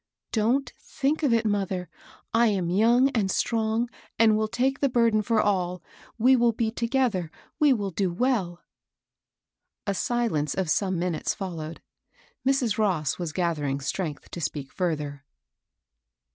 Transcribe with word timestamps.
Don't 0.31 0.73
think 0.79 1.21
of 1.21 1.31
it, 1.31 1.45
mother. 1.45 1.87
I 2.33 2.47
am 2.47 2.71
young 2.71 3.09
and 3.09 3.29
strong, 3.29 3.87
and 4.17 4.35
will 4.35 4.47
take 4.47 4.79
the 4.79 4.89
burden 4.89 5.21
for 5.21 5.39
all. 5.39 5.83
We 6.17 6.35
will 6.35 6.53
be 6.53 6.71
together; 6.71 7.29
we 7.59 7.71
will 7.71 7.91
do 7.91 8.11
well." 8.11 8.63
A 9.85 9.93
silence 9.93 10.55
of 10.55 10.71
some 10.71 10.97
minutes 10.97 11.35
followed. 11.35 11.83
Mrs. 12.43 12.79
Ross 12.79 13.19
was 13.19 13.31
gathering 13.31 13.79
strength 13.79 14.31
to 14.31 14.41
speak 14.41 14.71
further. 14.71 15.23